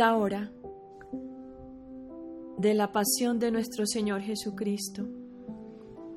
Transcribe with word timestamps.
Hora 0.00 0.48
de 2.56 2.72
la 2.72 2.92
pasión 2.92 3.40
de 3.40 3.50
nuestro 3.50 3.84
Señor 3.84 4.20
Jesucristo, 4.20 5.02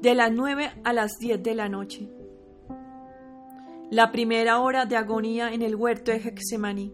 de 0.01 0.13
las 0.13 0.31
nueve 0.31 0.69
a 0.83 0.93
las 0.93 1.17
diez 1.19 1.41
de 1.41 1.55
la 1.55 1.67
noche. 1.67 2.07
La 3.89 4.11
primera 4.11 4.59
hora 4.59 4.85
de 4.85 4.97
agonía 4.97 5.51
en 5.51 5.63
el 5.63 5.75
huerto 5.75 6.11
de 6.11 6.17
Hexemaní. 6.17 6.93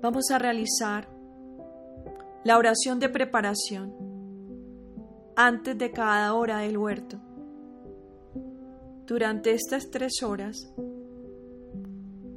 Vamos 0.00 0.30
a 0.30 0.38
realizar 0.38 1.08
la 2.44 2.56
oración 2.56 3.00
de 3.00 3.08
preparación 3.08 3.92
antes 5.34 5.76
de 5.76 5.90
cada 5.90 6.34
hora 6.34 6.58
del 6.58 6.78
huerto. 6.78 7.18
Durante 9.06 9.54
estas 9.54 9.90
tres 9.90 10.22
horas, 10.22 10.72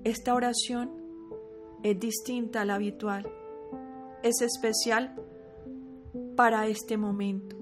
esta 0.04 0.34
oración 0.34 1.01
es 1.84 2.00
distinta 2.00 2.62
a 2.62 2.66
la 2.66 2.76
habitual, 2.76 3.32
es 4.24 4.42
especial 4.42 5.16
para 6.36 6.68
este 6.68 6.98
momento. 6.98 7.56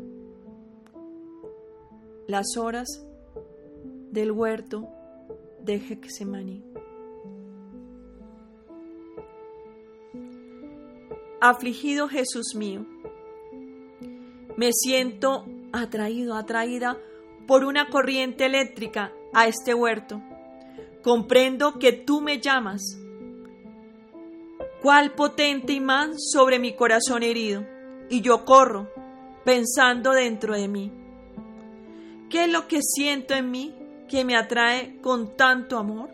Las 2.28 2.58
horas 2.58 2.88
del 4.12 4.32
huerto 4.32 4.88
de 5.62 5.76
Hexemaní. 5.76 6.64
Afligido 11.42 12.08
Jesús 12.10 12.54
mío, 12.56 12.86
me 14.58 14.72
siento 14.74 15.46
atraído, 15.72 16.36
atraída 16.36 16.98
por 17.48 17.64
una 17.64 17.90
corriente 17.90 18.46
eléctrica 18.46 19.14
a 19.34 19.48
este 19.48 19.74
huerto. 19.74 20.22
Comprendo 21.02 21.80
que 21.80 21.94
tú 21.94 22.20
me 22.22 22.40
llamas. 22.40 22.82
Cuál 24.82 25.12
potente 25.12 25.74
imán 25.74 26.18
sobre 26.18 26.58
mi 26.60 26.74
corazón 26.74 27.24
herido. 27.24 27.66
Y 28.10 28.22
yo 28.22 28.46
corro, 28.46 28.90
pensando 29.44 30.12
dentro 30.12 30.56
de 30.56 30.68
mí. 30.68 30.92
¿Qué 32.30 32.46
es 32.46 32.52
lo 32.52 32.68
que 32.68 32.82
siento 32.82 33.34
en 33.34 33.52
mí 33.52 33.76
que 34.08 34.24
me 34.24 34.38
atrae 34.38 35.00
con 35.02 35.36
tanto 35.36 35.78
amor? 35.78 36.10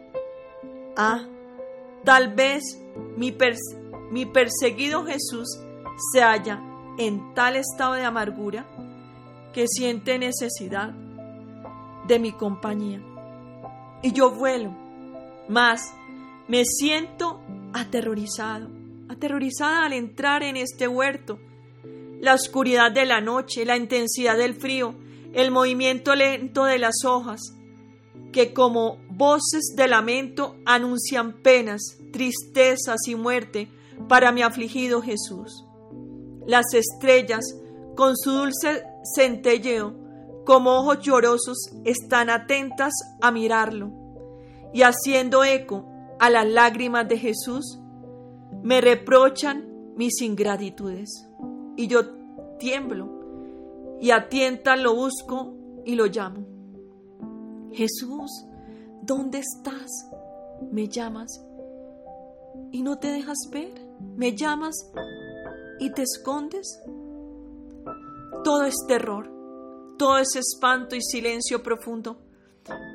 Ah, 0.97 1.25
tal 2.03 2.33
vez 2.33 2.63
mi, 3.17 3.35
mi 4.11 4.25
perseguido 4.25 5.05
Jesús 5.05 5.59
se 6.11 6.21
halla 6.21 6.61
en 6.97 7.33
tal 7.33 7.55
estado 7.57 7.93
de 7.93 8.03
amargura 8.03 8.65
que 9.53 9.67
siente 9.67 10.17
necesidad 10.17 10.93
de 12.07 12.19
mi 12.19 12.31
compañía. 12.31 13.01
Y 14.01 14.11
yo 14.11 14.31
vuelo, 14.31 14.71
más 15.47 15.93
me 16.47 16.63
siento 16.65 17.41
aterrorizado, 17.75 18.69
aterrorizada 19.09 19.85
al 19.85 19.93
entrar 19.93 20.43
en 20.43 20.55
este 20.55 20.87
huerto. 20.87 21.39
La 22.21 22.33
oscuridad 22.33 22.91
de 22.91 23.05
la 23.05 23.19
noche, 23.19 23.65
la 23.65 23.75
intensidad 23.75 24.37
del 24.37 24.55
frío, 24.55 24.95
el 25.33 25.51
movimiento 25.51 26.15
lento 26.15 26.63
de 26.63 26.79
las 26.79 27.03
hojas, 27.03 27.41
que 28.31 28.53
como 28.53 28.97
voces 29.09 29.73
de 29.75 29.89
lamento 29.89 30.55
anuncian 30.65 31.33
penas, 31.41 31.97
tristezas 32.11 33.07
y 33.07 33.15
muerte, 33.15 33.69
para 34.07 34.31
mi 34.31 34.41
afligido 34.41 35.01
Jesús. 35.01 35.65
Las 36.47 36.65
estrellas, 36.73 37.43
con 37.95 38.15
su 38.15 38.31
dulce 38.31 38.83
centelleo, 39.15 39.95
como 40.45 40.79
ojos 40.79 40.99
llorosos, 41.01 41.57
están 41.83 42.29
atentas 42.29 42.93
a 43.21 43.31
mirarlo, 43.31 43.91
y 44.73 44.83
haciendo 44.83 45.43
eco 45.43 45.91
a 46.19 46.29
las 46.29 46.47
lágrimas 46.47 47.07
de 47.07 47.17
Jesús, 47.17 47.79
me 48.63 48.81
reprochan 48.81 49.93
mis 49.95 50.21
ingratitudes. 50.21 51.09
Y 51.75 51.87
yo 51.87 52.09
tiemblo, 52.57 53.09
y 53.99 54.11
a 54.11 54.29
tientas 54.29 54.79
lo 54.79 54.95
busco 54.95 55.53
y 55.85 55.95
lo 55.95 56.05
llamo. 56.05 56.45
Jesús, 57.71 58.45
¿dónde 59.01 59.39
estás? 59.39 59.91
Me 60.71 60.87
llamas 60.87 61.45
y 62.71 62.81
no 62.81 62.97
te 62.97 63.07
dejas 63.09 63.37
ver. 63.51 63.73
Me 64.15 64.35
llamas 64.35 64.91
y 65.79 65.91
te 65.91 66.03
escondes. 66.03 66.81
Todo 68.43 68.63
es 68.65 68.75
terror, 68.87 69.31
todo 69.97 70.17
es 70.17 70.35
espanto 70.35 70.95
y 70.95 71.01
silencio 71.01 71.63
profundo. 71.63 72.17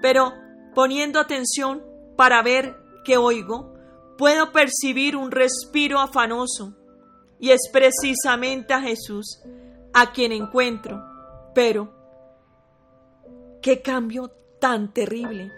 Pero 0.03 0.33
poniendo 0.75 1.19
atención 1.19 1.83
para 2.17 2.43
ver 2.43 2.77
oigo, 3.17 3.75
puedo 4.19 4.53
percibir 4.53 5.17
un 5.17 5.31
respiro 5.31 6.01
afanoso. 6.01 6.75
Y 7.39 7.51
es 7.51 7.71
precisamente 7.73 8.75
a 8.75 8.81
Jesús 8.81 9.41
a 9.93 10.13
quien 10.13 10.33
encuentro. 10.33 11.03
Pero, 11.55 11.93
qué 13.63 13.81
cambio 13.81 14.31
tan 14.61 14.93
terrible 14.93 15.51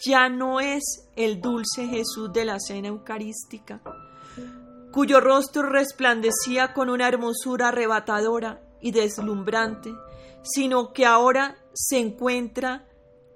ya 0.00 0.28
no 0.28 0.60
es 0.60 0.82
el 1.14 1.40
dulce 1.40 1.86
Jesús 1.86 2.32
de 2.32 2.44
la 2.44 2.58
cena 2.58 2.88
eucarística, 2.88 3.82
cuyo 4.92 5.20
rostro 5.20 5.62
resplandecía 5.62 6.72
con 6.72 6.88
una 6.88 7.06
hermosura 7.06 7.68
arrebatadora 7.68 8.62
y 8.80 8.92
deslumbrante, 8.92 9.92
sino 10.42 10.92
que 10.92 11.04
ahora 11.04 11.58
se 11.74 11.98
encuentra 11.98 12.86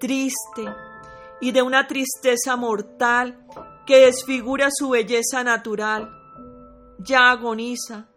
triste 0.01 0.65
y 1.41 1.53
de 1.53 1.63
una 1.63 1.87
tristeza 1.87 2.57
mortal 2.57 3.39
que 3.87 4.07
desfigura 4.07 4.69
su 4.73 4.91
belleza 4.91 5.45
natural. 5.45 6.11
Ya 6.99 7.31
agoniza 7.31 8.09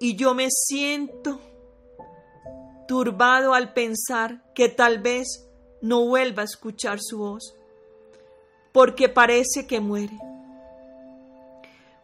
y 0.00 0.16
yo 0.16 0.34
me 0.34 0.48
siento 0.50 1.40
turbado 2.86 3.54
al 3.54 3.72
pensar 3.72 4.42
que 4.54 4.68
tal 4.68 5.00
vez 5.00 5.46
no 5.82 6.04
vuelva 6.06 6.42
a 6.42 6.46
escuchar 6.46 6.98
su 7.00 7.18
voz, 7.18 7.54
porque 8.72 9.08
parece 9.08 9.66
que 9.66 9.80
muere. 9.80 10.16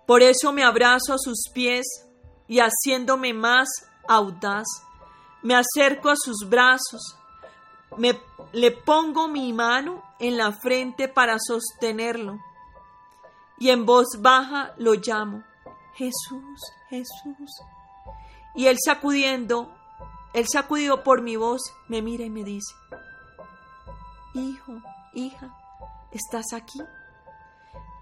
Por 0.06 0.22
eso 0.22 0.52
me 0.52 0.62
abrazo 0.62 1.14
a 1.14 1.18
sus 1.18 1.48
pies 1.52 1.86
y 2.46 2.58
haciéndome 2.58 3.32
más 3.32 3.68
audaz, 4.06 4.66
me 5.42 5.54
acerco 5.54 6.10
a 6.10 6.16
sus 6.16 6.48
brazos, 6.48 7.16
me, 7.96 8.20
le 8.52 8.70
pongo 8.70 9.28
mi 9.28 9.52
mano 9.52 10.02
en 10.18 10.36
la 10.36 10.52
frente 10.52 11.08
para 11.08 11.36
sostenerlo 11.38 12.38
y 13.58 13.70
en 13.70 13.86
voz 13.86 14.06
baja 14.18 14.74
lo 14.78 14.94
llamo, 14.94 15.44
Jesús, 15.94 16.60
Jesús. 16.88 17.50
Y 18.54 18.66
él 18.66 18.76
sacudiendo, 18.84 19.72
él 20.32 20.46
sacudido 20.48 21.02
por 21.02 21.22
mi 21.22 21.36
voz, 21.36 21.62
me 21.88 22.02
mira 22.02 22.24
y 22.24 22.30
me 22.30 22.44
dice, 22.44 22.74
Hijo, 24.34 24.72
hija, 25.12 25.56
¿estás 26.10 26.52
aquí? 26.52 26.80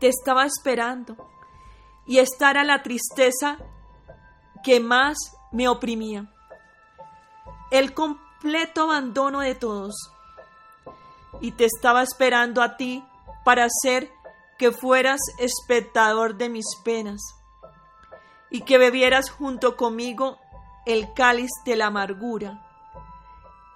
Te 0.00 0.08
estaba 0.08 0.46
esperando. 0.46 1.16
Y 2.06 2.18
esta 2.18 2.50
era 2.50 2.64
la 2.64 2.82
tristeza 2.82 3.58
que 4.64 4.80
más 4.80 5.16
me 5.52 5.68
oprimía. 5.68 6.32
El 7.70 7.92
completo 8.42 8.82
abandono 8.82 9.40
de 9.40 9.54
todos. 9.54 9.94
Y 11.40 11.52
te 11.52 11.64
estaba 11.64 12.02
esperando 12.02 12.60
a 12.60 12.76
ti 12.76 13.04
para 13.44 13.66
hacer 13.66 14.10
que 14.58 14.72
fueras 14.72 15.20
espectador 15.38 16.36
de 16.36 16.48
mis 16.48 16.66
penas 16.84 17.20
y 18.50 18.62
que 18.62 18.78
bebieras 18.78 19.30
junto 19.30 19.76
conmigo 19.76 20.38
el 20.86 21.12
cáliz 21.14 21.50
de 21.64 21.76
la 21.76 21.86
amargura 21.86 22.66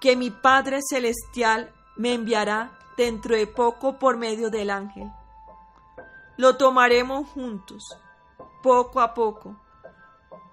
que 0.00 0.16
mi 0.16 0.30
Padre 0.30 0.80
Celestial 0.86 1.72
me 1.96 2.12
enviará 2.12 2.76
dentro 2.96 3.34
de 3.34 3.46
poco 3.46 3.98
por 3.98 4.16
medio 4.16 4.50
del 4.50 4.70
ángel. 4.70 5.10
Lo 6.36 6.56
tomaremos 6.56 7.28
juntos, 7.30 7.82
poco 8.62 9.00
a 9.00 9.14
poco, 9.14 9.56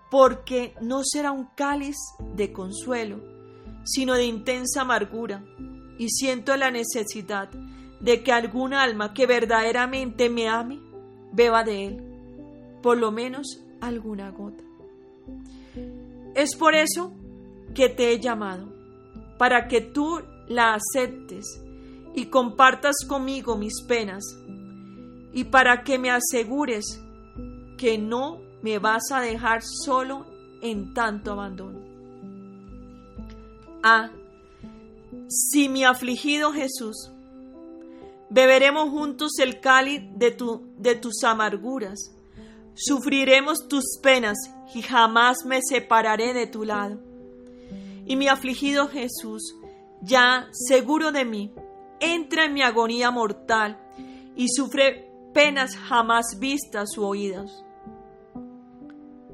porque 0.09 0.75
no 0.81 1.01
será 1.03 1.31
un 1.31 1.45
cáliz 1.55 1.97
de 2.19 2.53
consuelo, 2.53 3.32
sino 3.83 4.15
de 4.15 4.25
intensa 4.25 4.81
amargura, 4.81 5.43
y 5.97 6.09
siento 6.09 6.55
la 6.57 6.71
necesidad 6.71 7.49
de 7.99 8.23
que 8.23 8.31
algún 8.31 8.73
alma 8.73 9.13
que 9.13 9.25
verdaderamente 9.25 10.29
me 10.29 10.49
ame 10.49 10.79
beba 11.31 11.63
de 11.63 11.85
él, 11.87 12.03
por 12.81 12.97
lo 12.97 13.11
menos 13.11 13.63
alguna 13.81 14.31
gota. 14.31 14.63
Es 16.35 16.55
por 16.55 16.75
eso 16.75 17.13
que 17.73 17.89
te 17.89 18.11
he 18.11 18.19
llamado, 18.19 18.73
para 19.37 19.67
que 19.67 19.81
tú 19.81 20.21
la 20.47 20.75
aceptes 20.75 21.61
y 22.15 22.25
compartas 22.25 22.95
conmigo 23.07 23.57
mis 23.57 23.81
penas, 23.87 24.23
y 25.33 25.45
para 25.45 25.83
que 25.83 25.97
me 25.97 26.11
asegures 26.11 27.01
que 27.77 27.97
no 27.97 28.39
me 28.61 28.79
vas 28.79 29.11
a 29.11 29.19
dejar 29.19 29.61
solo 29.63 30.25
en 30.61 30.93
tanto 30.93 31.31
abandono. 31.31 31.82
Ah, 33.83 34.09
si 35.27 35.67
mi 35.69 35.83
afligido 35.83 36.53
Jesús 36.53 37.13
Beberemos 38.33 38.89
juntos 38.89 39.33
el 39.37 39.59
cáliz 39.59 40.01
de, 40.15 40.35
de 40.79 40.95
tus 40.95 41.23
amarguras. 41.23 42.15
Sufriremos 42.73 43.67
tus 43.67 43.99
penas 44.01 44.37
y 44.73 44.81
jamás 44.81 45.45
me 45.45 45.59
separaré 45.61 46.33
de 46.33 46.47
tu 46.47 46.63
lado. 46.63 46.99
Y 48.07 48.15
mi 48.15 48.27
afligido 48.27 48.87
Jesús, 48.87 49.55
ya 50.01 50.47
seguro 50.51 51.11
de 51.11 51.25
mí, 51.25 51.53
entra 51.99 52.45
en 52.45 52.53
mi 52.53 52.63
agonía 52.63 53.11
mortal 53.11 53.77
y 54.35 54.47
sufre 54.49 55.11
penas 55.31 55.75
jamás 55.75 56.39
vistas 56.39 56.97
u 56.97 57.03
oídas. 57.03 57.63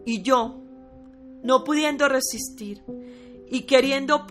Y 0.05 0.23
yo, 0.23 0.59
no 1.41 1.63
pudiendo 1.63 2.09
resistir 2.09 2.83
y 3.49 3.63
queriendo 3.63 4.27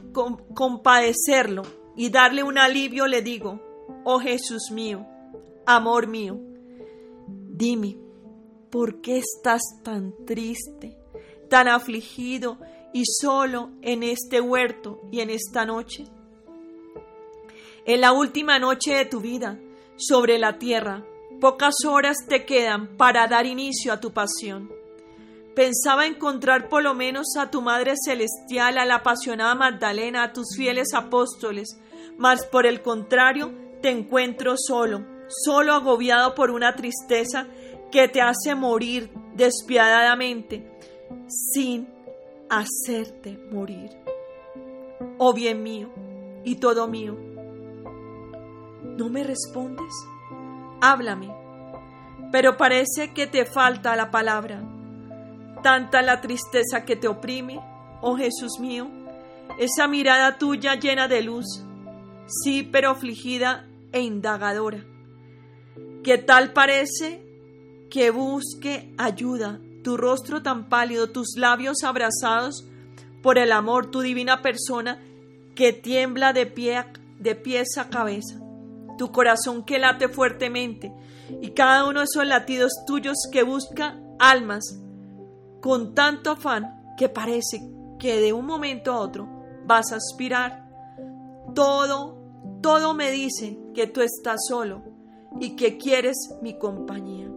compadecerlo 0.54 1.62
y 1.96 2.10
darle 2.10 2.42
un 2.42 2.58
alivio, 2.58 3.06
le 3.06 3.22
digo, 3.22 3.60
oh 4.04 4.20
Jesús 4.20 4.70
mío, 4.70 5.06
amor 5.66 6.06
mío, 6.06 6.38
dime, 7.26 7.98
¿por 8.70 9.00
qué 9.00 9.18
estás 9.18 9.62
tan 9.82 10.14
triste, 10.24 10.96
tan 11.50 11.68
afligido 11.68 12.58
y 12.92 13.02
solo 13.04 13.70
en 13.82 14.02
este 14.02 14.40
huerto 14.40 15.00
y 15.10 15.20
en 15.20 15.30
esta 15.30 15.66
noche? 15.66 16.04
En 17.84 18.00
la 18.00 18.12
última 18.12 18.58
noche 18.58 18.94
de 18.94 19.06
tu 19.06 19.20
vida 19.20 19.58
sobre 19.96 20.38
la 20.38 20.58
tierra, 20.58 21.04
pocas 21.40 21.74
horas 21.86 22.18
te 22.28 22.44
quedan 22.44 22.96
para 22.96 23.26
dar 23.26 23.46
inicio 23.46 23.92
a 23.92 24.00
tu 24.00 24.12
pasión. 24.12 24.77
Pensaba 25.58 26.06
encontrar 26.06 26.68
por 26.68 26.84
lo 26.84 26.94
menos 26.94 27.36
a 27.36 27.50
tu 27.50 27.62
Madre 27.62 27.94
Celestial, 27.96 28.78
a 28.78 28.86
la 28.86 28.94
apasionada 28.94 29.56
Magdalena, 29.56 30.22
a 30.22 30.32
tus 30.32 30.54
fieles 30.56 30.94
apóstoles, 30.94 31.80
mas 32.16 32.46
por 32.46 32.64
el 32.64 32.80
contrario 32.80 33.52
te 33.82 33.90
encuentro 33.90 34.54
solo, 34.56 35.04
solo 35.26 35.74
agobiado 35.74 36.36
por 36.36 36.52
una 36.52 36.76
tristeza 36.76 37.48
que 37.90 38.06
te 38.06 38.20
hace 38.20 38.54
morir 38.54 39.10
despiadadamente, 39.34 40.78
sin 41.26 41.88
hacerte 42.48 43.36
morir. 43.50 43.90
Oh 45.18 45.32
bien 45.34 45.64
mío 45.64 45.90
y 46.44 46.54
todo 46.54 46.86
mío, 46.86 47.18
¿no 48.96 49.08
me 49.08 49.24
respondes? 49.24 49.92
Háblame, 50.80 51.34
pero 52.30 52.56
parece 52.56 53.12
que 53.12 53.26
te 53.26 53.44
falta 53.44 53.96
la 53.96 54.12
palabra. 54.12 54.77
Tanta 55.62 56.02
la 56.02 56.20
tristeza 56.20 56.84
que 56.84 56.96
te 56.96 57.08
oprime, 57.08 57.60
oh 58.00 58.16
Jesús 58.16 58.58
mío, 58.60 58.88
esa 59.58 59.88
mirada 59.88 60.38
tuya 60.38 60.74
llena 60.76 61.08
de 61.08 61.22
luz, 61.22 61.64
sí, 62.26 62.62
pero 62.62 62.90
afligida 62.90 63.66
e 63.92 64.00
indagadora, 64.00 64.84
que 66.04 66.18
tal 66.18 66.52
parece 66.52 67.22
que 67.90 68.10
busque 68.10 68.94
ayuda, 68.98 69.60
tu 69.82 69.96
rostro 69.96 70.42
tan 70.42 70.68
pálido, 70.68 71.10
tus 71.10 71.36
labios 71.36 71.82
abrazados 71.82 72.66
por 73.22 73.38
el 73.38 73.52
amor, 73.52 73.90
tu 73.90 74.00
divina 74.00 74.42
persona 74.42 75.02
que 75.54 75.72
tiembla 75.72 76.32
de 76.32 76.46
pie 76.46 76.84
de 77.18 77.34
pies 77.34 77.76
a 77.78 77.88
cabeza, 77.88 78.38
tu 78.96 79.10
corazón 79.10 79.64
que 79.64 79.78
late 79.78 80.08
fuertemente 80.08 80.92
y 81.42 81.50
cada 81.50 81.84
uno 81.84 82.00
de 82.00 82.04
esos 82.04 82.26
latidos 82.26 82.72
tuyos 82.86 83.16
que 83.32 83.42
busca 83.42 83.98
almas 84.18 84.78
con 85.60 85.94
tanto 85.94 86.32
afán 86.32 86.94
que 86.96 87.08
parece 87.08 87.60
que 87.98 88.20
de 88.20 88.32
un 88.32 88.46
momento 88.46 88.92
a 88.92 89.00
otro 89.00 89.28
vas 89.66 89.92
a 89.92 89.96
aspirar. 89.96 90.68
Todo, 91.54 92.18
todo 92.62 92.94
me 92.94 93.10
dice 93.10 93.58
que 93.74 93.86
tú 93.86 94.00
estás 94.00 94.40
solo 94.48 94.82
y 95.40 95.56
que 95.56 95.78
quieres 95.78 96.16
mi 96.42 96.58
compañía. 96.58 97.30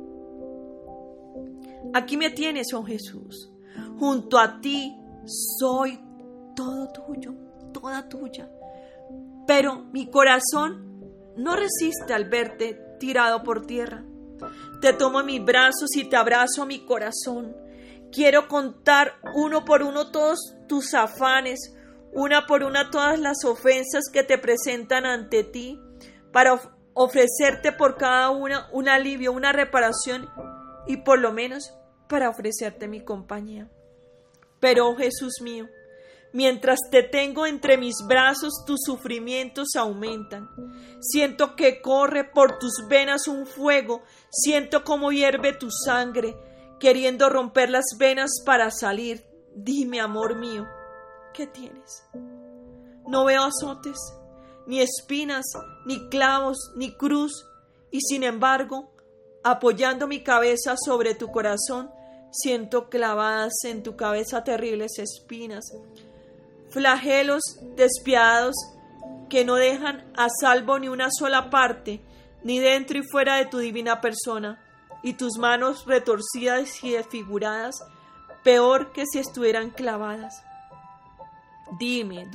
Aquí 1.93 2.17
me 2.17 2.29
tienes, 2.29 2.73
oh 2.73 2.83
Jesús. 2.83 3.51
Junto 3.99 4.39
a 4.39 4.61
ti 4.61 4.95
soy 5.25 5.99
todo 6.55 6.87
tuyo, 6.89 7.33
toda 7.73 8.07
tuya. 8.07 8.49
Pero 9.45 9.83
mi 9.91 10.07
corazón 10.07 10.91
no 11.37 11.55
resiste 11.55 12.13
al 12.13 12.29
verte 12.29 12.79
tirado 12.99 13.43
por 13.43 13.65
tierra. 13.65 14.03
Te 14.81 14.93
tomo 14.93 15.19
en 15.19 15.25
mis 15.25 15.43
brazos 15.45 15.95
y 15.95 16.05
te 16.05 16.15
abrazo 16.15 16.63
a 16.63 16.65
mi 16.65 16.85
corazón. 16.85 17.55
Quiero 18.11 18.47
contar 18.47 19.13
uno 19.35 19.63
por 19.63 19.83
uno 19.83 20.11
todos 20.11 20.39
tus 20.67 20.93
afanes, 20.93 21.59
una 22.13 22.45
por 22.45 22.63
una 22.63 22.91
todas 22.91 23.19
las 23.19 23.45
ofensas 23.45 24.05
que 24.11 24.23
te 24.23 24.37
presentan 24.37 25.05
ante 25.05 25.43
ti 25.43 25.79
para 26.31 26.59
ofrecerte 26.93 27.71
por 27.71 27.97
cada 27.97 28.29
una 28.29 28.69
un 28.71 28.89
alivio, 28.89 29.31
una 29.31 29.53
reparación 29.53 30.29
y 30.87 30.97
por 30.97 31.19
lo 31.19 31.31
menos 31.31 31.73
para 32.09 32.29
ofrecerte 32.29 32.87
mi 32.87 33.03
compañía. 33.03 33.69
Pero, 34.59 34.89
oh 34.89 34.95
Jesús 34.95 35.41
mío, 35.41 35.67
mientras 36.33 36.79
te 36.91 37.03
tengo 37.03 37.45
entre 37.45 37.77
mis 37.77 37.95
brazos, 38.07 38.63
tus 38.65 38.81
sufrimientos 38.85 39.69
aumentan. 39.77 40.49
Siento 40.99 41.55
que 41.55 41.81
corre 41.81 42.25
por 42.25 42.59
tus 42.59 42.73
venas 42.89 43.27
un 43.27 43.45
fuego, 43.45 44.03
siento 44.29 44.83
como 44.83 45.11
hierve 45.11 45.53
tu 45.53 45.69
sangre, 45.71 46.35
queriendo 46.81 47.29
romper 47.29 47.69
las 47.69 47.85
venas 47.97 48.31
para 48.43 48.71
salir. 48.71 49.23
Dime, 49.55 50.01
amor 50.01 50.35
mío, 50.35 50.65
¿qué 51.31 51.45
tienes? 51.45 52.03
No 53.07 53.23
veo 53.23 53.43
azotes, 53.43 53.97
ni 54.65 54.81
espinas, 54.81 55.45
ni 55.85 56.09
clavos, 56.09 56.57
ni 56.75 56.97
cruz, 56.97 57.45
y 57.91 58.01
sin 58.01 58.23
embargo, 58.23 58.91
apoyando 59.43 60.07
mi 60.07 60.23
cabeza 60.23 60.75
sobre 60.75 61.13
tu 61.13 61.31
corazón, 61.31 61.91
siento 62.31 62.89
clavadas 62.89 63.53
en 63.63 63.83
tu 63.83 63.95
cabeza 63.95 64.43
terribles 64.43 64.97
espinas, 64.97 65.65
flagelos 66.69 67.43
despiadados 67.75 68.55
que 69.29 69.45
no 69.45 69.55
dejan 69.55 70.11
a 70.15 70.29
salvo 70.29 70.79
ni 70.79 70.87
una 70.87 71.09
sola 71.11 71.51
parte, 71.51 72.01
ni 72.43 72.57
dentro 72.57 72.97
y 72.97 73.03
fuera 73.03 73.35
de 73.35 73.45
tu 73.45 73.59
divina 73.59 74.01
persona, 74.01 74.70
y 75.03 75.13
tus 75.13 75.37
manos 75.37 75.85
retorcidas 75.85 76.83
y 76.83 76.91
desfiguradas, 76.91 77.83
peor 78.43 78.91
que 78.91 79.05
si 79.05 79.19
estuvieran 79.19 79.69
clavadas. 79.69 80.43
Dime, 81.79 82.29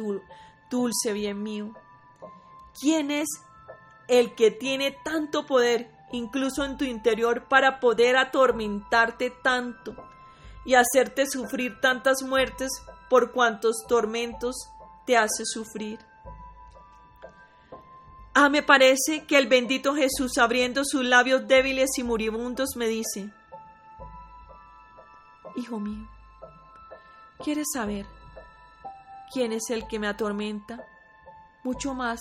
dulce 0.71 1.13
bien 1.13 1.43
mío, 1.43 1.73
¿Quién 2.79 3.11
es 3.11 3.29
el 4.07 4.35
que 4.35 4.51
tiene 4.51 4.95
tanto 5.03 5.47
poder, 5.47 5.91
incluso 6.13 6.63
en 6.65 6.77
tu 6.77 6.85
interior, 6.85 7.45
para 7.45 7.81
poder 7.81 8.17
atormentarte 8.17 9.31
tanto 9.31 9.97
y 10.65 10.75
hacerte 10.75 11.27
sufrir 11.27 11.81
tantas 11.81 12.23
muertes 12.23 12.71
por 13.09 13.33
cuantos 13.33 13.87
tormentos 13.89 14.57
te 15.07 15.17
hace 15.17 15.45
sufrir? 15.47 15.99
Ah, 18.39 18.51
me 18.51 18.63
parece 18.63 19.25
que 19.27 19.39
el 19.39 19.47
bendito 19.47 19.95
Jesús, 19.95 20.37
abriendo 20.37 20.83
sus 20.85 21.03
labios 21.03 21.49
débiles 21.49 21.89
y 21.97 22.03
moribundos, 22.03 22.77
me 22.77 22.87
dice, 22.87 23.33
Hijo 25.57 25.81
mío, 25.81 26.07
¿quieres 27.43 27.67
saber 27.73 28.05
quién 29.33 29.55
es 29.55 29.71
el 29.71 29.89
que 29.89 29.99
me 29.99 30.07
atormenta? 30.07 30.85
Mucho 31.65 31.95
más 31.95 32.21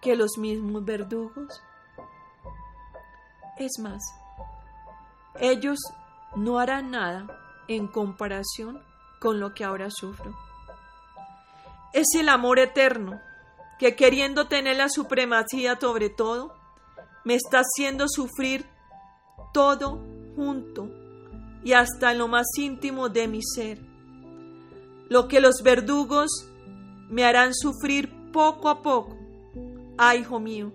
que 0.00 0.16
los 0.16 0.38
mismos 0.38 0.86
verdugos? 0.86 1.62
Es 3.58 3.78
más, 3.78 4.02
ellos 5.38 5.80
no 6.34 6.58
harán 6.58 6.92
nada 6.92 7.26
en 7.68 7.88
comparación 7.88 8.82
con 9.20 9.38
lo 9.38 9.52
que 9.52 9.64
ahora 9.64 9.90
sufro. 9.90 10.34
Es 11.92 12.06
el 12.18 12.30
amor 12.30 12.58
eterno 12.58 13.20
que 13.80 13.96
queriendo 13.96 14.46
tener 14.46 14.76
la 14.76 14.90
supremacía 14.90 15.76
sobre 15.80 16.10
todo, 16.10 16.54
me 17.24 17.34
está 17.34 17.62
haciendo 17.62 18.06
sufrir 18.08 18.66
todo 19.54 20.04
junto 20.36 20.90
y 21.64 21.72
hasta 21.72 22.12
lo 22.12 22.28
más 22.28 22.46
íntimo 22.58 23.08
de 23.08 23.26
mi 23.26 23.40
ser. 23.42 23.80
Lo 25.08 25.26
que 25.26 25.40
los 25.40 25.62
verdugos 25.64 26.30
me 27.08 27.24
harán 27.24 27.54
sufrir 27.54 28.12
poco 28.32 28.68
a 28.68 28.82
poco 28.82 29.16
ah, 29.96 30.14
hijo 30.14 30.40
mío, 30.40 30.72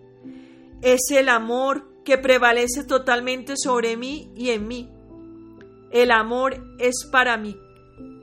es 0.81 1.01
el 1.11 1.29
amor 1.29 2.03
que 2.03 2.17
prevalece 2.17 2.83
totalmente 2.83 3.53
sobre 3.55 3.97
mí 3.97 4.31
y 4.35 4.49
en 4.49 4.67
mí. 4.67 4.89
El 5.91 6.11
amor 6.11 6.75
es 6.79 7.07
para 7.11 7.37
mí 7.37 7.55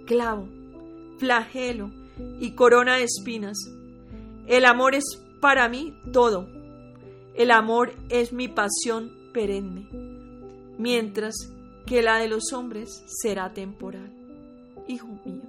clavo, 0.06 0.48
flagelo 1.18 1.90
y 2.40 2.54
corona 2.54 2.96
de 2.96 3.04
espinas. 3.04 3.58
El 4.46 4.64
amor 4.64 4.94
es 4.94 5.04
para 5.40 5.68
mí 5.68 5.94
todo. 6.12 6.48
El 7.34 7.50
amor 7.50 7.94
es 8.08 8.32
mi 8.32 8.48
pasión 8.48 9.10
perenne, 9.32 9.88
mientras 10.78 11.34
que 11.86 12.02
la 12.02 12.18
de 12.18 12.28
los 12.28 12.52
hombres 12.52 13.04
será 13.06 13.52
temporal. 13.52 14.12
Hijo 14.86 15.08
mío, 15.24 15.42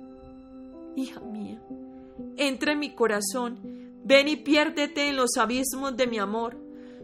hija 0.96 1.20
mía, 1.20 1.62
entra 2.38 2.74
en 2.74 2.80
mi 2.80 2.96
corazón 2.96 3.74
Ven 4.06 4.28
y 4.28 4.36
piérdete 4.36 5.08
en 5.08 5.16
los 5.16 5.38
abismos 5.38 5.96
de 5.96 6.08
mi 6.08 6.20
amor. 6.20 6.58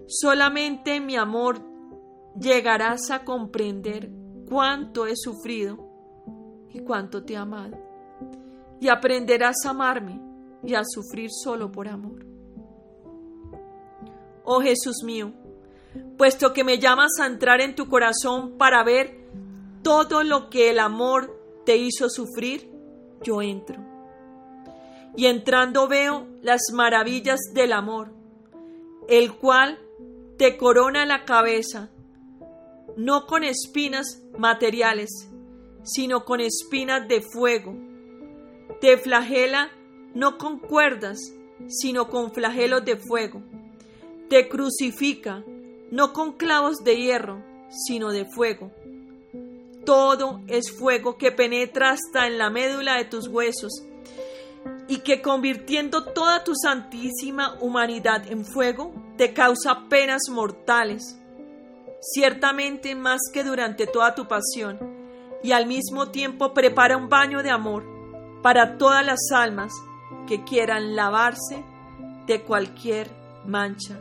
Solamente 0.08 1.00
mi 1.00 1.16
amor 1.16 1.62
llegarás 2.38 3.10
a 3.10 3.24
comprender 3.24 4.10
cuánto 4.50 5.08
he 5.08 5.16
sufrido 5.16 5.78
y 6.74 6.80
cuánto 6.80 7.24
te 7.24 7.34
he 7.34 7.38
amado. 7.38 7.78
Y 8.82 8.90
aprenderás 8.90 9.66
a 9.66 9.70
amarme 9.70 10.20
y 10.64 10.76
a 10.76 10.84
sufrir 10.84 11.30
solo 11.32 11.72
por 11.72 11.88
amor. 11.88 12.26
Oh 14.44 14.62
Jesús 14.62 15.04
mío, 15.04 15.32
puesto 16.18 16.54
que 16.54 16.64
me 16.64 16.80
llamas 16.80 17.12
a 17.20 17.26
entrar 17.26 17.62
en 17.62 17.76
tu 17.76 17.88
corazón 17.88 18.58
para 18.58 18.84
ver 18.84 19.28
todo 19.84 20.24
lo 20.24 20.50
que 20.50 20.70
el 20.70 20.80
amor 20.80 21.40
te 21.66 21.78
hizo 21.78 22.10
sufrir, 22.10 22.70
yo 23.22 23.42
entro. 23.42 23.80
Y 25.16 25.26
entrando 25.26 25.88
veo 25.88 26.28
las 26.42 26.62
maravillas 26.74 27.40
del 27.54 27.74
amor, 27.74 28.12
el 29.08 29.36
cual 29.36 29.80
te 30.38 30.58
corona 30.58 31.06
la 31.06 31.26
cabeza, 31.26 31.90
no 32.96 33.26
con 33.26 33.44
espinas 33.44 34.22
materiales, 34.38 35.10
sino 35.84 36.26
con 36.26 36.40
espinas 36.40 37.08
de 37.08 37.22
fuego. 37.22 37.76
Te 38.82 38.98
flagela 38.98 39.72
no 40.14 40.38
con 40.38 40.60
cuerdas, 40.60 41.34
sino 41.68 42.10
con 42.10 42.32
flagelos 42.32 42.86
de 42.86 42.98
fuego. 42.98 43.42
Te 44.30 44.48
crucifica 44.48 45.44
no 45.92 46.14
con 46.14 46.34
clavos 46.34 46.78
de 46.84 46.98
hierro, 46.98 47.44
sino 47.70 48.12
de 48.12 48.26
fuego. 48.26 48.72
Todo 49.86 50.42
es 50.48 50.72
fuego 50.72 51.18
que 51.18 51.32
penetra 51.32 51.92
hasta 51.92 52.28
en 52.28 52.38
la 52.38 52.50
médula 52.50 52.98
de 52.98 53.06
tus 53.06 53.28
huesos 53.28 53.84
y 54.88 55.00
que 55.00 55.22
convirtiendo 55.22 56.04
toda 56.06 56.44
tu 56.44 56.54
santísima 56.56 57.58
humanidad 57.62 58.30
en 58.30 58.46
fuego, 58.46 58.94
te 59.18 59.34
causa 59.34 59.88
penas 59.90 60.24
mortales, 60.30 61.18
ciertamente 62.02 62.96
más 62.96 63.20
que 63.34 63.44
durante 63.44 63.88
toda 63.88 64.16
tu 64.16 64.28
pasión, 64.28 64.80
y 65.44 65.52
al 65.52 65.66
mismo 65.68 66.10
tiempo 66.10 66.54
prepara 66.54 66.98
un 66.98 67.08
baño 67.08 67.42
de 67.42 67.52
amor 67.52 67.84
para 68.42 68.78
todas 68.78 69.06
las 69.06 69.20
almas 69.32 69.72
que 70.30 70.44
quieran 70.44 70.96
lavarse 70.96 71.64
de 72.28 72.42
cualquier 72.44 73.10
mancha 73.48 73.98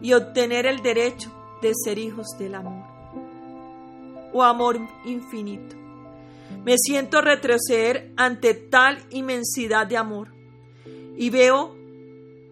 y 0.00 0.12
obtener 0.12 0.66
el 0.66 0.82
derecho 0.82 1.32
de 1.60 1.72
ser 1.74 1.98
hijos 1.98 2.28
del 2.38 2.54
amor. 2.54 2.84
Oh 4.32 4.44
amor 4.44 4.78
infinito, 5.04 5.74
me 6.64 6.78
siento 6.78 7.20
retroceder 7.22 8.12
ante 8.16 8.54
tal 8.54 9.04
inmensidad 9.10 9.88
de 9.88 9.96
amor 9.96 10.28
y 11.16 11.28
veo 11.30 11.74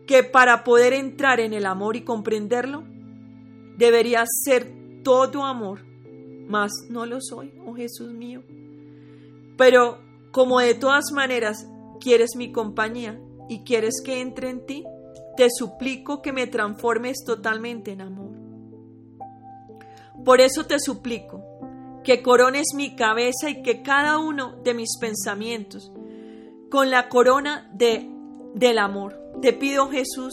que 0.09 0.25
para 0.25 0.65
poder 0.65 0.93
entrar 0.93 1.39
en 1.39 1.53
el 1.53 1.65
amor 1.65 1.95
y 1.95 2.03
comprenderlo, 2.03 2.83
debería 3.77 4.25
ser 4.27 4.69
todo 5.05 5.45
amor, 5.45 5.79
mas 6.49 6.73
no 6.89 7.07
lo 7.07 7.21
soy, 7.21 7.53
oh 7.65 7.75
Jesús 7.75 8.11
mío. 8.11 8.43
Pero 9.57 10.01
como 10.33 10.59
de 10.59 10.75
todas 10.75 11.13
maneras 11.13 11.69
quieres 11.99 12.37
mi 12.37 12.53
compañía 12.53 13.21
y 13.49 13.61
quieres 13.61 14.03
que 14.05 14.21
entre 14.21 14.51
en 14.51 14.67
ti, 14.67 14.85
te 15.37 15.49
suplico 15.51 16.23
que 16.23 16.33
me 16.33 16.47
transformes 16.47 17.19
totalmente 17.25 17.93
en 17.93 18.01
amor. 18.01 18.31
Por 20.25 20.41
eso 20.41 20.65
te 20.65 20.79
suplico 20.81 21.43
que 22.03 22.23
corones 22.23 22.69
mi 22.75 22.97
cabeza 22.97 23.51
y 23.51 23.63
que 23.63 23.83
cada 23.83 24.19
uno 24.19 24.57
de 24.63 24.75
mis 24.75 24.97
pensamientos 24.99 25.93
con 26.71 26.91
la 26.91 27.09
corona 27.09 27.71
de, 27.75 28.09
del 28.55 28.79
amor. 28.79 29.21
Te 29.43 29.53
pido, 29.53 29.89
Jesús, 29.89 30.33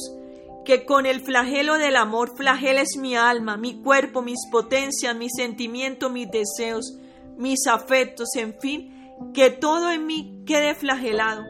que 0.66 0.86
con 0.86 1.06
el 1.06 1.22
flagelo 1.22 1.78
del 1.78 1.96
amor 1.96 2.36
flageles 2.38 2.98
mi 2.98 3.16
alma, 3.16 3.58
mi 3.58 3.82
cuerpo, 3.82 4.22
mis 4.22 4.48
potencias, 4.52 5.16
mis 5.16 5.32
sentimientos, 5.36 6.12
mis 6.12 6.30
deseos, 6.32 6.98
mis 7.38 7.68
afectos, 7.68 8.30
en 8.36 8.56
fin, 8.60 9.03
que 9.34 9.50
todo 9.50 9.92
en 9.92 10.06
mí 10.06 10.44
quede 10.46 10.76
flagelado 10.76 11.44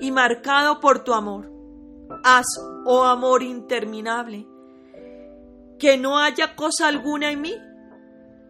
y 0.00 0.10
marcado 0.10 0.80
por 0.80 1.04
tu 1.04 1.14
amor. 1.14 1.50
Haz, 2.24 2.46
oh 2.86 3.04
amor 3.04 3.42
interminable, 3.42 4.46
que 5.78 5.96
no 5.96 6.18
haya 6.18 6.56
cosa 6.56 6.88
alguna 6.88 7.30
en 7.30 7.40
mí 7.40 7.54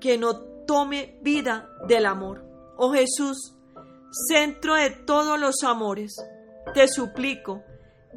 que 0.01 0.19
no 0.19 0.41
tome 0.67 1.19
vida 1.23 1.69
del 1.87 2.07
amor. 2.07 2.45
Oh 2.77 2.93
Jesús, 2.93 3.55
centro 4.29 4.75
de 4.75 4.91
todos 4.91 5.39
los 5.39 5.63
amores, 5.63 6.17
te 6.75 6.89
suplico 6.89 7.63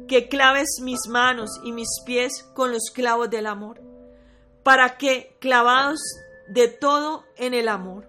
que 0.08 0.28
claves 0.28 0.80
mis 0.82 1.06
manos 1.08 1.60
y 1.62 1.72
mis 1.72 1.88
pies 2.04 2.42
con 2.54 2.72
los 2.72 2.90
clavos 2.92 3.30
del 3.30 3.46
amor, 3.46 3.80
para 4.62 4.96
que, 4.96 5.36
clavados 5.40 6.00
de 6.48 6.68
todo 6.68 7.24
en 7.36 7.54
el 7.54 7.68
amor, 7.68 8.08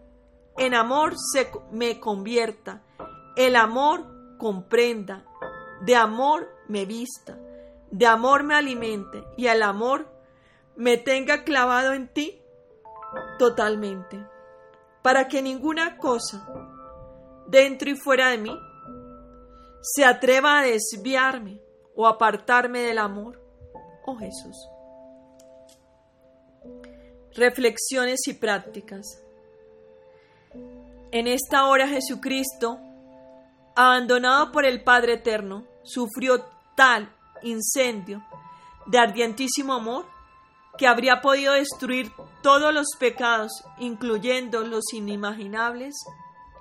en 0.58 0.74
amor 0.74 1.16
se 1.18 1.52
me 1.72 2.00
convierta, 2.00 2.82
el 3.36 3.56
amor 3.56 4.38
comprenda, 4.38 5.26
de 5.82 5.96
amor 5.96 6.50
me 6.68 6.86
vista, 6.86 7.38
de 7.92 8.06
amor 8.08 8.44
me 8.44 8.56
alimente 8.56 9.24
y 9.38 9.48
el 9.48 9.64
amor 9.64 10.08
me 10.76 10.98
tenga 10.98 11.44
clavado 11.44 11.94
en 11.94 12.08
ti 12.08 12.42
totalmente, 13.38 14.26
para 15.02 15.28
que 15.28 15.42
ninguna 15.42 15.98
cosa, 15.98 16.48
dentro 17.48 17.90
y 17.90 17.96
fuera 17.96 18.30
de 18.30 18.38
mí, 18.38 18.58
se 19.82 20.04
atreva 20.04 20.60
a 20.60 20.64
desviarme 20.64 21.62
o 21.96 22.08
apartarme 22.08 22.82
del 22.82 22.98
amor, 22.98 23.42
oh 24.06 24.16
Jesús. 24.18 24.70
Reflexiones 27.36 28.28
y 28.28 28.34
prácticas. 28.34 29.25
En 31.12 31.28
esta 31.28 31.68
hora 31.68 31.88
Jesucristo, 31.88 32.80
abandonado 33.76 34.52
por 34.52 34.66
el 34.66 34.84
Padre 34.84 35.14
Eterno, 35.14 35.66
sufrió 35.84 36.46
tal 36.76 37.10
incendio 37.42 38.24
de 38.86 38.98
ardientísimo 38.98 39.74
amor 39.74 40.06
que 40.78 40.88
habría 40.88 41.22
podido 41.22 41.54
destruir 41.54 42.12
todos 42.42 42.74
los 42.74 42.88
pecados, 43.00 43.52
incluyendo 43.80 44.62
los 44.62 44.94
inimaginables 44.94 45.96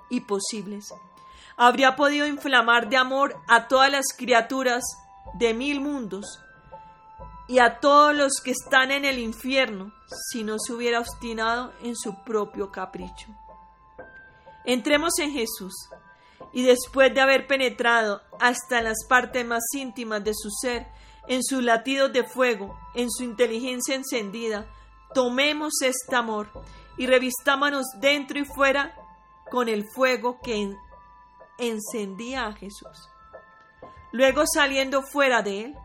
y 0.09 0.21
posibles. 0.21 0.93
Habría 1.57 1.95
podido 1.95 2.27
inflamar 2.27 2.89
de 2.89 2.97
amor 2.97 3.35
a 3.47 3.67
todas 3.67 3.91
las 3.91 4.05
criaturas 4.15 4.83
de 5.33 5.53
mil 5.53 5.81
mundos 5.81 6.39
y 7.47 7.59
a 7.59 7.79
todos 7.79 8.15
los 8.15 8.41
que 8.43 8.51
están 8.51 8.91
en 8.91 9.05
el 9.05 9.19
infierno 9.19 9.91
si 10.31 10.43
no 10.43 10.57
se 10.59 10.73
hubiera 10.73 10.99
obstinado 10.99 11.73
en 11.83 11.95
su 11.95 12.23
propio 12.23 12.71
capricho. 12.71 13.27
Entremos 14.65 15.17
en 15.19 15.31
Jesús 15.31 15.73
y 16.53 16.63
después 16.63 17.13
de 17.13 17.21
haber 17.21 17.47
penetrado 17.47 18.21
hasta 18.39 18.81
las 18.81 19.05
partes 19.07 19.45
más 19.45 19.63
íntimas 19.73 20.23
de 20.23 20.33
su 20.33 20.49
ser, 20.49 20.87
en 21.27 21.43
sus 21.43 21.63
latidos 21.63 22.13
de 22.13 22.23
fuego, 22.23 22.77
en 22.93 23.09
su 23.11 23.23
inteligencia 23.23 23.95
encendida, 23.95 24.67
tomemos 25.13 25.73
este 25.81 26.15
amor 26.15 26.49
y 26.97 27.07
revistámonos 27.07 27.85
dentro 27.99 28.39
y 28.39 28.45
fuera 28.45 28.95
con 29.49 29.69
el 29.69 29.85
fuego 29.93 30.39
que 30.41 30.75
encendía 31.57 32.45
a 32.45 32.53
Jesús. 32.53 33.09
Luego 34.11 34.43
saliendo 34.51 35.01
fuera 35.01 35.41
de 35.41 35.65
él, 35.65 35.75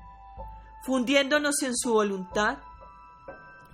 fundiéndonos 0.84 1.62
en 1.62 1.76
su 1.76 1.92
voluntad, 1.92 2.58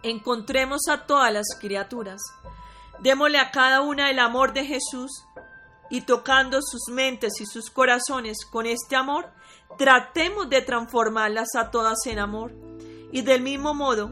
encontremos 0.02 0.88
a 0.88 1.06
todas 1.06 1.32
las 1.32 1.46
criaturas, 1.60 2.20
démosle 3.00 3.38
a 3.38 3.50
cada 3.50 3.80
una 3.82 4.10
el 4.10 4.18
amor 4.18 4.52
de 4.52 4.64
Jesús 4.64 5.24
y 5.90 6.02
tocando 6.02 6.60
sus 6.62 6.92
mentes 6.92 7.40
y 7.40 7.46
sus 7.46 7.70
corazones 7.70 8.38
con 8.50 8.66
este 8.66 8.96
amor, 8.96 9.30
tratemos 9.78 10.48
de 10.48 10.62
transformarlas 10.62 11.54
a 11.56 11.70
todas 11.70 11.98
en 12.06 12.18
amor 12.18 12.52
y 13.12 13.22
del 13.22 13.42
mismo 13.42 13.74
modo, 13.74 14.10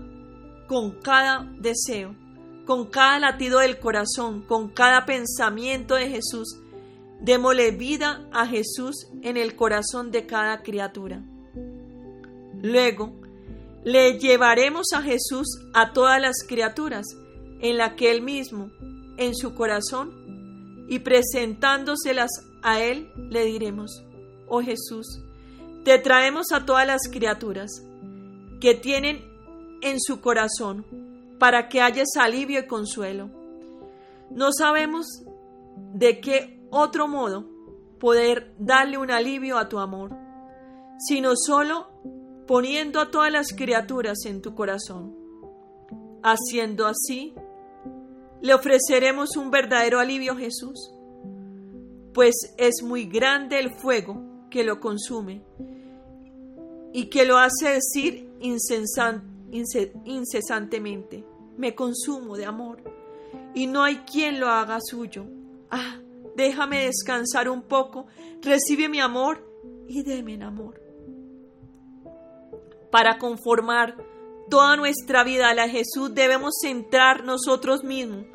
con 0.68 1.00
cada 1.00 1.46
deseo, 1.58 2.14
con 2.64 2.86
cada 2.86 3.18
latido 3.18 3.58
del 3.58 3.78
corazón, 3.78 4.42
con 4.42 4.68
cada 4.70 5.04
pensamiento 5.04 5.96
de 5.96 6.08
Jesús, 6.08 6.60
démosle 7.20 7.72
vida 7.72 8.26
a 8.32 8.46
Jesús 8.46 9.08
en 9.22 9.36
el 9.36 9.56
corazón 9.56 10.10
de 10.10 10.26
cada 10.26 10.62
criatura. 10.62 11.22
Luego, 12.62 13.12
le 13.84 14.18
llevaremos 14.18 14.92
a 14.94 15.02
Jesús 15.02 15.46
a 15.74 15.92
todas 15.92 16.20
las 16.20 16.44
criaturas, 16.46 17.04
en 17.64 17.78
la 17.78 17.96
que 17.96 18.10
Él 18.10 18.20
mismo, 18.20 18.70
en 19.16 19.34
su 19.34 19.54
corazón, 19.54 20.84
y 20.86 20.98
presentándoselas 20.98 22.30
a 22.62 22.82
Él, 22.82 23.10
le 23.30 23.46
diremos, 23.46 24.04
oh 24.48 24.60
Jesús, 24.60 25.22
te 25.82 25.98
traemos 25.98 26.52
a 26.52 26.66
todas 26.66 26.86
las 26.86 27.08
criaturas 27.10 27.82
que 28.60 28.74
tienen 28.74 29.24
en 29.80 29.98
su 29.98 30.20
corazón 30.20 30.84
para 31.38 31.70
que 31.70 31.80
hayas 31.80 32.08
alivio 32.20 32.60
y 32.60 32.66
consuelo. 32.66 33.30
No 34.30 34.52
sabemos 34.52 35.06
de 35.94 36.20
qué 36.20 36.60
otro 36.70 37.08
modo 37.08 37.48
poder 37.98 38.54
darle 38.58 38.98
un 38.98 39.10
alivio 39.10 39.56
a 39.56 39.70
tu 39.70 39.78
amor, 39.78 40.10
sino 40.98 41.32
solo 41.34 41.88
poniendo 42.46 43.00
a 43.00 43.10
todas 43.10 43.32
las 43.32 43.54
criaturas 43.54 44.18
en 44.26 44.42
tu 44.42 44.54
corazón. 44.54 45.16
Haciendo 46.22 46.86
así, 46.86 47.34
le 48.44 48.52
ofreceremos 48.52 49.36
un 49.38 49.50
verdadero 49.50 49.98
alivio 49.98 50.32
a 50.32 50.36
Jesús, 50.36 50.92
pues 52.12 52.34
es 52.58 52.82
muy 52.82 53.06
grande 53.06 53.58
el 53.58 53.74
fuego 53.74 54.22
que 54.50 54.64
lo 54.64 54.80
consume 54.80 55.42
y 56.92 57.06
que 57.06 57.24
lo 57.24 57.38
hace 57.38 57.70
decir 57.70 58.30
incesantemente, 58.40 61.24
me 61.56 61.74
consumo 61.74 62.36
de 62.36 62.44
amor, 62.44 62.82
y 63.54 63.66
no 63.66 63.82
hay 63.82 64.00
quien 64.00 64.40
lo 64.40 64.50
haga 64.50 64.78
suyo. 64.82 65.24
Ah, 65.70 65.96
déjame 66.36 66.84
descansar 66.84 67.48
un 67.48 67.62
poco, 67.62 68.08
recibe 68.42 68.90
mi 68.90 69.00
amor 69.00 69.42
y 69.88 70.02
déme 70.02 70.34
en 70.34 70.42
amor. 70.42 70.82
Para 72.90 73.16
conformar 73.16 73.96
toda 74.50 74.76
nuestra 74.76 75.24
vida 75.24 75.50
a 75.50 75.54
la 75.54 75.68
Jesús 75.68 76.14
debemos 76.14 76.54
centrar 76.60 77.24
nosotros 77.24 77.84
mismos 77.84 78.26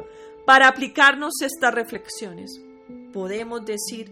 para 0.45 0.67
aplicarnos 0.67 1.41
estas 1.41 1.73
reflexiones. 1.73 2.61
Podemos 3.13 3.65
decir 3.65 4.11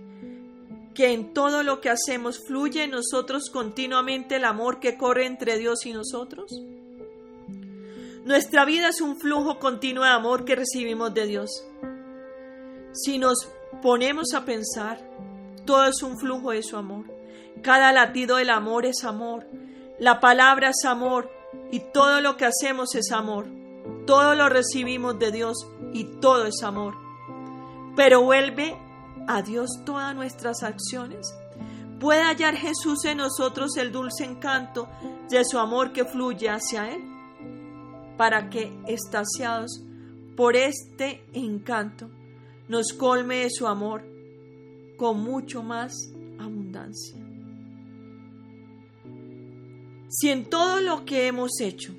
que 0.94 1.14
en 1.14 1.34
todo 1.34 1.64
lo 1.64 1.80
que 1.80 1.90
hacemos 1.90 2.44
fluye 2.48 2.84
en 2.84 2.92
nosotros 2.92 3.50
continuamente 3.52 4.38
el 4.38 4.46
amor 4.46 4.80
que 4.80 4.98
corre 4.98 5.26
entre 5.26 5.58
Dios 5.58 5.86
y 5.86 5.94
nosotros. 5.94 6.52
Nuestra 8.26 8.66
vida 8.66 8.90
es 8.90 9.00
un 9.00 9.18
flujo 9.18 9.60
continuo 9.60 10.04
de 10.04 10.10
amor 10.10 10.44
que 10.44 10.56
recibimos 10.56 11.14
de 11.14 11.28
Dios. 11.28 11.66
Si 12.94 13.20
nos 13.20 13.48
ponemos 13.82 14.34
a 14.34 14.44
pensar, 14.44 15.00
todo 15.66 15.86
es 15.86 16.02
un 16.02 16.18
flujo 16.18 16.52
de 16.52 16.64
su 16.64 16.78
amor. 16.78 17.06
Cada 17.62 17.92
latido 17.92 18.38
del 18.38 18.50
amor 18.50 18.86
es 18.86 19.04
amor. 19.04 19.46
La 20.00 20.20
palabra 20.20 20.70
es 20.70 20.84
amor 20.84 21.32
y 21.72 21.80
todo 21.80 22.22
lo 22.22 22.38
que 22.38 22.46
hacemos 22.46 22.96
es 22.96 23.12
amor. 23.12 23.48
Todo 24.06 24.36
lo 24.36 24.50
recibimos 24.50 25.20
de 25.20 25.32
Dios 25.32 25.68
y 25.94 26.06
todo 26.20 26.46
es 26.46 26.64
amor. 26.64 26.96
Pero 27.96 28.22
vuelve 28.22 28.78
a 29.28 29.42
Dios 29.42 29.70
todas 29.86 30.16
nuestras 30.16 30.64
acciones. 30.64 31.34
¿Puede 32.00 32.22
hallar 32.22 32.56
Jesús 32.56 33.06
en 33.06 33.18
nosotros 33.18 33.76
el 33.78 33.92
dulce 33.92 34.24
encanto 34.24 34.88
de 35.30 35.44
su 35.44 35.58
amor 35.58 35.94
que 35.94 36.06
fluye 36.06 36.50
hacia 36.50 36.94
Él? 36.94 37.02
Para 38.18 38.50
que, 38.50 38.72
estasiados 38.88 39.84
por 40.36 40.56
este 40.56 41.24
encanto, 41.34 42.10
nos 42.68 42.94
colme 42.94 43.38
de 43.38 43.50
su 43.50 43.68
amor 43.68 44.04
con 44.98 45.22
mucho 45.22 45.64
más 45.64 45.94
abundancia. 46.40 47.17
Si 50.10 50.30
en 50.30 50.50
todo 50.50 50.80
lo 50.80 51.04
que 51.06 51.28
hemos 51.28 51.60
hecho 51.60 51.94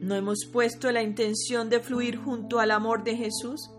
no 0.00 0.14
hemos 0.14 0.46
puesto 0.50 0.90
la 0.90 1.02
intención 1.02 1.68
de 1.68 1.80
fluir 1.80 2.16
junto 2.16 2.58
al 2.58 2.70
amor 2.70 3.04
de 3.04 3.16
Jesús, 3.16 3.70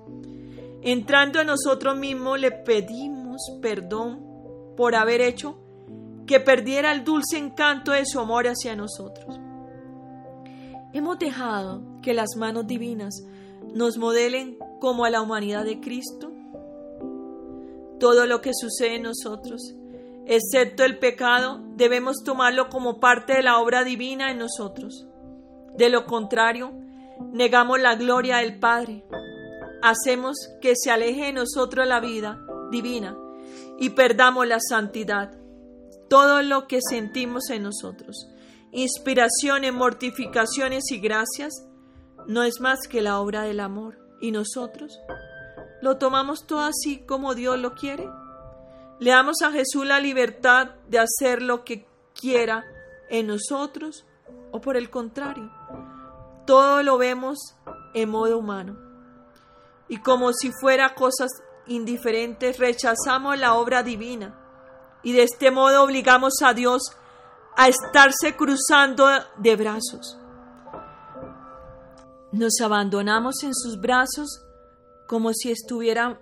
entrando 0.81 1.41
en 1.41 1.47
nosotros 1.47 1.97
mismos 1.97 2.39
le 2.39 2.51
pedimos 2.51 3.41
perdón 3.61 4.21
por 4.77 4.95
haber 4.95 5.21
hecho 5.21 5.57
que 6.27 6.39
perdiera 6.39 6.91
el 6.91 7.03
dulce 7.03 7.37
encanto 7.37 7.91
de 7.91 8.05
su 8.05 8.19
amor 8.19 8.47
hacia 8.47 8.75
nosotros. 8.75 9.39
Hemos 10.93 11.17
dejado 11.17 11.81
que 12.01 12.13
las 12.13 12.35
manos 12.37 12.67
divinas 12.67 13.23
nos 13.73 13.97
modelen 13.97 14.57
como 14.79 15.05
a 15.05 15.09
la 15.09 15.21
humanidad 15.21 15.65
de 15.65 15.79
Cristo. 15.79 16.31
Todo 17.99 18.27
lo 18.27 18.41
que 18.41 18.51
sucede 18.53 18.97
en 18.97 19.03
nosotros 19.03 19.75
excepto 20.27 20.83
el 20.83 20.99
pecado, 20.99 21.61
debemos 21.75 22.23
tomarlo 22.23 22.69
como 22.69 22.99
parte 22.99 23.33
de 23.33 23.43
la 23.43 23.59
obra 23.59 23.83
divina 23.83 24.31
en 24.31 24.39
nosotros. 24.39 25.07
De 25.75 25.89
lo 25.89 26.05
contrario, 26.05 26.73
negamos 27.31 27.79
la 27.79 27.95
gloria 27.95 28.37
del 28.37 28.59
Padre, 28.59 29.03
hacemos 29.81 30.37
que 30.61 30.75
se 30.75 30.91
aleje 30.91 31.25
de 31.25 31.33
nosotros 31.33 31.87
la 31.87 31.99
vida 31.99 32.39
divina 32.71 33.17
y 33.79 33.89
perdamos 33.91 34.47
la 34.47 34.59
santidad. 34.59 35.31
Todo 36.09 36.41
lo 36.41 36.67
que 36.67 36.79
sentimos 36.81 37.49
en 37.49 37.63
nosotros, 37.63 38.29
inspiraciones, 38.71 39.73
mortificaciones 39.73 40.91
y 40.91 40.99
gracias, 40.99 41.53
no 42.27 42.43
es 42.43 42.61
más 42.61 42.87
que 42.87 43.01
la 43.01 43.19
obra 43.19 43.43
del 43.43 43.59
amor. 43.59 43.99
¿Y 44.21 44.31
nosotros? 44.31 45.01
¿Lo 45.81 45.97
tomamos 45.97 46.47
todo 46.47 46.61
así 46.61 47.03
como 47.05 47.35
Dios 47.35 47.59
lo 47.59 47.73
quiere? 47.75 48.07
Le 48.99 49.11
damos 49.11 49.41
a 49.41 49.51
Jesús 49.51 49.85
la 49.85 49.99
libertad 49.99 50.75
de 50.87 50.99
hacer 50.99 51.41
lo 51.41 51.63
que 51.63 51.85
quiera 52.13 52.63
en 53.09 53.27
nosotros 53.27 54.05
o 54.51 54.61
por 54.61 54.77
el 54.77 54.89
contrario, 54.89 55.51
todo 56.45 56.83
lo 56.83 56.97
vemos 56.97 57.55
en 57.93 58.09
modo 58.09 58.37
humano. 58.37 58.77
Y 59.87 59.97
como 59.97 60.31
si 60.31 60.51
fuera 60.51 60.95
cosas 60.95 61.31
indiferentes, 61.67 62.59
rechazamos 62.59 63.37
la 63.37 63.55
obra 63.55 63.83
divina 63.83 64.39
y 65.01 65.13
de 65.13 65.23
este 65.23 65.51
modo 65.51 65.83
obligamos 65.83 66.35
a 66.43 66.53
Dios 66.53 66.95
a 67.55 67.67
estarse 67.67 68.35
cruzando 68.35 69.07
de 69.37 69.55
brazos. 69.55 70.17
Nos 72.31 72.59
abandonamos 72.61 73.43
en 73.43 73.53
sus 73.53 73.79
brazos 73.79 74.43
como 75.07 75.33
si 75.33 75.51
estuviera 75.51 76.19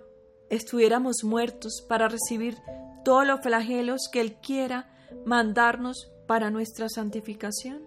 estuviéramos 0.52 1.24
muertos 1.24 1.82
para 1.88 2.08
recibir 2.08 2.58
todos 3.04 3.26
los 3.26 3.40
flagelos 3.40 4.08
que 4.12 4.20
Él 4.20 4.34
quiera 4.34 4.86
mandarnos 5.24 6.10
para 6.26 6.50
nuestra 6.50 6.88
santificación? 6.90 7.82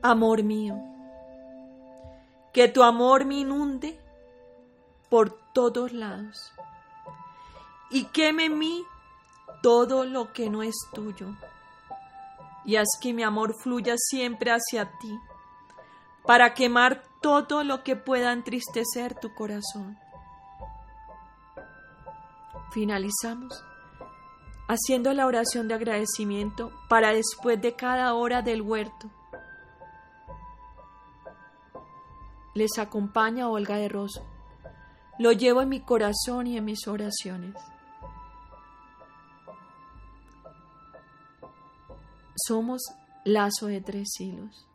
Amor 0.00 0.42
mío, 0.42 0.76
que 2.54 2.68
tu 2.68 2.82
amor 2.82 3.26
me 3.26 3.40
inunde 3.40 3.98
por 5.10 5.38
todos 5.52 5.92
lados 5.92 6.50
y 7.90 8.04
queme 8.06 8.46
en 8.46 8.58
mí 8.58 8.82
todo 9.62 10.04
lo 10.04 10.32
que 10.32 10.48
no 10.48 10.62
es 10.62 10.76
tuyo 10.94 11.26
y 12.64 12.76
haz 12.76 12.88
que 13.02 13.12
mi 13.12 13.22
amor 13.22 13.54
fluya 13.54 13.96
siempre 13.98 14.50
hacia 14.50 14.90
ti 14.98 15.18
para 16.24 16.54
quemar 16.54 17.02
todo 17.20 17.64
lo 17.64 17.82
que 17.82 17.96
pueda 17.96 18.32
entristecer 18.32 19.14
tu 19.14 19.34
corazón. 19.34 19.98
Finalizamos 22.72 23.64
haciendo 24.68 25.12
la 25.12 25.26
oración 25.26 25.66
de 25.66 25.74
agradecimiento 25.74 26.70
para 26.88 27.12
después 27.12 27.60
de 27.60 27.74
cada 27.74 28.14
hora 28.14 28.40
del 28.40 28.62
huerto. 28.62 29.10
Les 32.54 32.78
acompaña 32.78 33.48
Olga 33.48 33.76
de 33.76 33.88
Rosso. 33.88 34.24
Lo 35.18 35.32
llevo 35.32 35.62
en 35.62 35.70
mi 35.70 35.80
corazón 35.80 36.46
y 36.46 36.56
en 36.56 36.64
mis 36.64 36.86
oraciones. 36.86 37.54
Somos 42.46 42.82
lazo 43.24 43.66
de 43.66 43.80
tres 43.80 44.08
hilos. 44.20 44.69